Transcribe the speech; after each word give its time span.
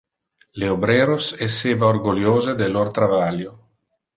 Le 0.61 0.69
obreros 0.75 1.27
esseva 1.47 1.85
orgoliose 1.91 2.59
de 2.63 2.69
lor 2.73 2.91
travalio. 2.99 3.57